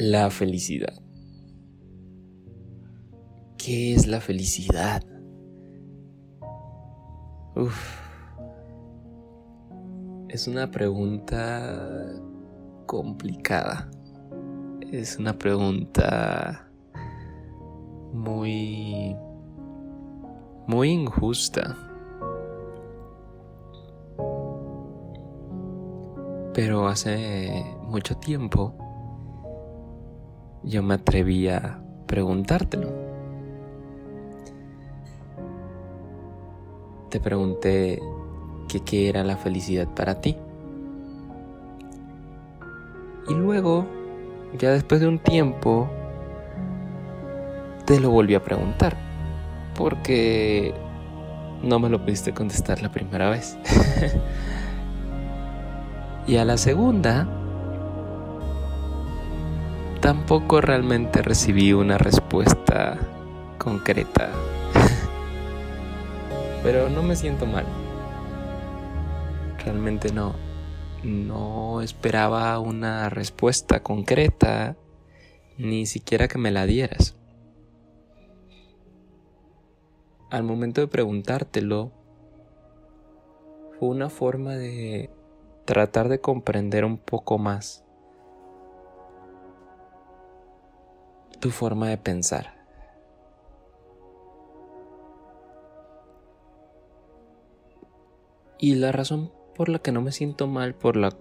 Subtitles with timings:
[0.00, 0.94] La felicidad.
[3.56, 5.02] ¿Qué es la felicidad?
[7.56, 7.98] Uf.
[10.28, 12.14] Es una pregunta
[12.86, 13.90] complicada.
[14.92, 16.70] Es una pregunta
[18.12, 19.16] muy
[20.68, 21.76] muy injusta.
[26.54, 28.87] Pero hace mucho tiempo
[30.68, 32.92] yo me atreví a preguntártelo.
[37.08, 38.02] Te pregunté
[38.68, 40.36] que qué era la felicidad para ti.
[43.28, 43.86] Y luego,
[44.58, 45.88] ya después de un tiempo,
[47.86, 48.94] te lo volví a preguntar.
[49.74, 50.74] Porque
[51.62, 53.56] no me lo pudiste contestar la primera vez.
[56.26, 57.26] y a la segunda,
[60.00, 62.98] tampoco realmente recibí una respuesta
[63.58, 64.30] concreta.
[66.62, 67.64] Pero no me siento mal.
[69.64, 70.34] Realmente no.
[71.02, 74.76] No esperaba una respuesta concreta,
[75.56, 77.16] ni siquiera que me la dieras.
[80.30, 81.92] Al momento de preguntártelo,
[83.78, 85.10] fue una forma de
[85.64, 87.84] tratar de comprender un poco más
[91.40, 92.58] tu forma de pensar.
[98.58, 101.16] Y la razón por la que no me siento mal por la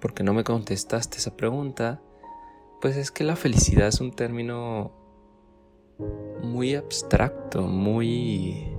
[0.00, 2.00] porque no me contestaste esa pregunta,
[2.80, 4.92] pues es que la felicidad es un término
[6.42, 8.76] muy abstracto, muy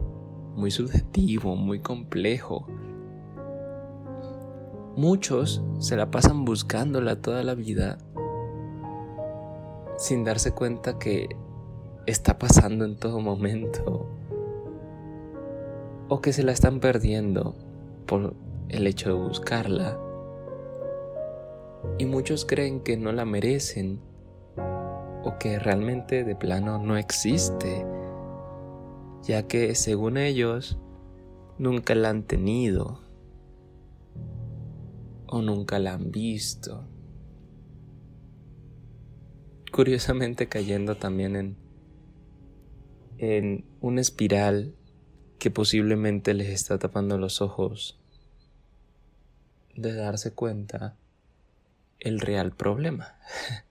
[0.56, 2.66] muy subjetivo, muy complejo.
[4.96, 8.00] Muchos se la pasan buscándola toda la vida
[9.98, 11.36] sin darse cuenta que
[12.06, 14.08] está pasando en todo momento
[16.08, 17.56] o que se la están perdiendo
[18.06, 18.36] por
[18.70, 20.00] el hecho de buscarla.
[21.98, 24.00] Y muchos creen que no la merecen
[25.24, 27.86] o que realmente de plano no existe,
[29.24, 30.78] ya que según ellos
[31.58, 33.02] nunca la han tenido
[35.26, 36.86] o nunca la han visto
[39.78, 41.56] curiosamente cayendo también en,
[43.20, 44.74] en una espiral
[45.38, 48.00] que posiblemente les está tapando los ojos
[49.76, 50.98] de darse cuenta
[52.00, 53.20] el real problema.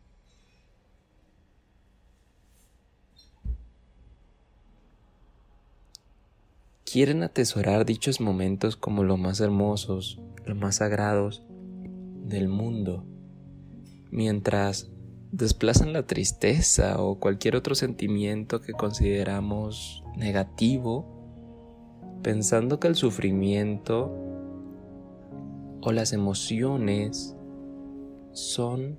[6.85, 11.43] Quieren atesorar dichos momentos como los más hermosos, los más sagrados
[12.23, 13.05] del mundo,
[14.13, 14.89] mientras
[15.33, 21.07] desplazan la tristeza o cualquier otro sentimiento que consideramos negativo,
[22.23, 24.13] pensando que el sufrimiento
[25.83, 27.37] o las emociones
[28.33, 28.99] son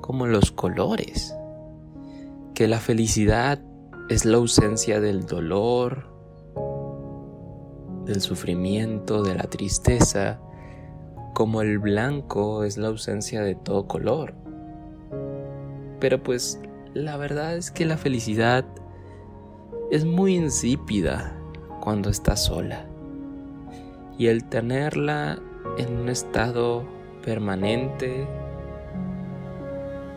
[0.00, 1.34] como los colores,
[2.54, 3.62] que la felicidad
[4.08, 6.12] es la ausencia del dolor,
[8.04, 10.40] del sufrimiento, de la tristeza,
[11.34, 14.41] como el blanco es la ausencia de todo color.
[16.02, 16.58] Pero pues
[16.94, 18.64] la verdad es que la felicidad
[19.92, 21.32] es muy insípida
[21.80, 22.86] cuando estás sola.
[24.18, 25.38] Y el tenerla
[25.78, 26.82] en un estado
[27.24, 28.26] permanente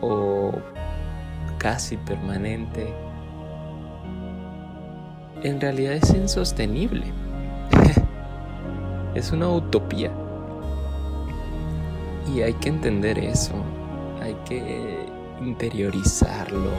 [0.00, 0.50] o
[1.58, 2.92] casi permanente,
[5.44, 7.04] en realidad es insostenible.
[9.14, 10.10] es una utopía.
[12.34, 13.54] Y hay que entender eso.
[14.20, 16.70] Hay que interiorizarlo.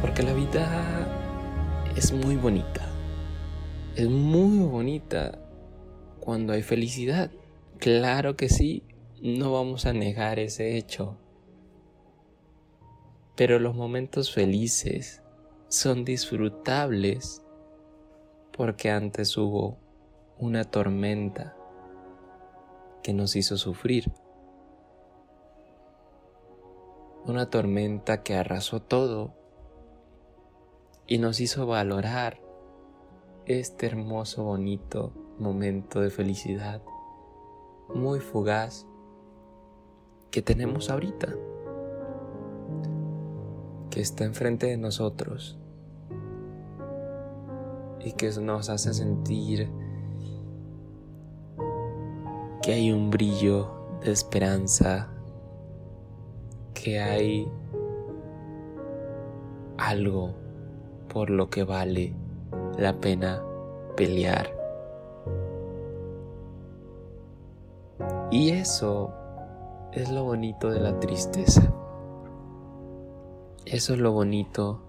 [0.00, 1.06] Porque la vida
[1.96, 2.86] es muy bonita.
[3.94, 5.38] Es muy bonita
[6.20, 7.30] cuando hay felicidad.
[7.78, 8.82] Claro que sí,
[9.22, 11.16] no vamos a negar ese hecho.
[13.34, 15.22] Pero los momentos felices
[15.68, 17.42] son disfrutables
[18.56, 19.78] porque antes hubo
[20.38, 21.56] una tormenta
[23.02, 24.10] que nos hizo sufrir
[27.26, 29.34] una tormenta que arrasó todo
[31.06, 32.40] y nos hizo valorar
[33.46, 36.82] este hermoso, bonito momento de felicidad,
[37.94, 38.86] muy fugaz,
[40.30, 41.34] que tenemos ahorita,
[43.90, 45.58] que está enfrente de nosotros
[48.00, 49.68] y que nos hace sentir
[52.62, 55.15] que hay un brillo de esperanza
[56.86, 57.50] que hay
[59.76, 60.36] algo
[61.12, 62.14] por lo que vale
[62.78, 63.42] la pena
[63.96, 64.54] pelear.
[68.30, 69.12] Y eso
[69.90, 71.74] es lo bonito de la tristeza.
[73.64, 74.80] Eso es lo bonito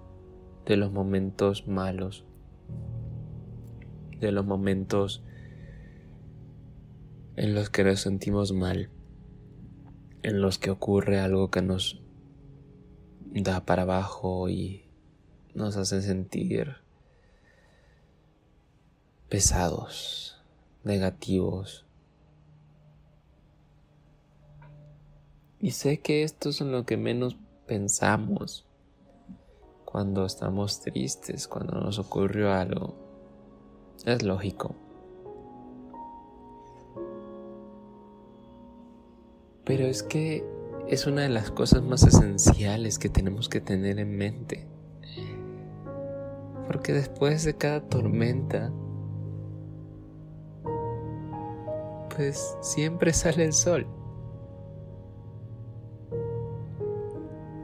[0.67, 2.25] de los momentos malos,
[4.19, 5.23] de los momentos
[7.37, 8.91] en los que nos sentimos mal,
[10.23, 12.01] en los que ocurre algo que nos
[13.33, 14.85] da para abajo y
[15.53, 16.75] nos hace sentir
[19.29, 20.41] pesados,
[20.83, 21.85] negativos.
[25.59, 27.35] Y sé que esto es en lo que menos
[27.65, 28.65] pensamos
[29.85, 32.95] cuando estamos tristes, cuando nos ocurrió algo.
[34.05, 34.75] Es lógico.
[39.67, 40.45] Pero es que
[40.87, 44.65] es una de las cosas más esenciales que tenemos que tener en mente.
[46.65, 48.71] Porque después de cada tormenta,
[52.15, 53.85] pues siempre sale el sol.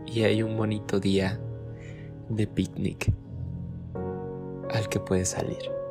[0.05, 1.39] Y hay un bonito día
[2.27, 3.13] de picnic
[4.69, 5.82] al que puedes salir.